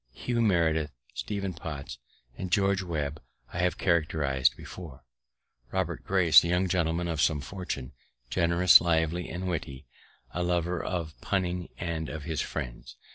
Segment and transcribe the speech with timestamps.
[0.13, 1.99] Hugh Meredith, Stephen Potts,
[2.35, 3.21] and George Webb
[3.53, 5.03] I have characteriz'd before.
[5.71, 7.91] Robert Grace, a young gentleman of some fortune,
[8.27, 9.85] generous, lively, and witty;
[10.33, 12.95] a lover of punning and of his friends.